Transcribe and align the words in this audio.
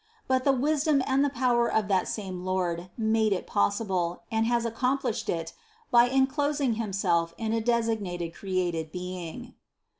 But 0.27 0.45
the 0.45 0.51
wisdom 0.51 1.03
and 1.05 1.23
the 1.23 1.29
power 1.29 1.71
of 1.71 1.87
that 1.87 2.07
same 2.07 2.43
Lord 2.43 2.89
made 2.97 3.33
it 3.33 3.45
possible 3.45 4.23
and 4.31 4.47
has 4.47 4.65
accomplished 4.65 5.29
it 5.29 5.53
by 5.91 6.05
enclosing 6.09 6.73
Himself 6.73 7.35
in 7.37 7.53
a 7.53 7.61
designated 7.61 8.33
created 8.33 8.91
being. 8.91 9.53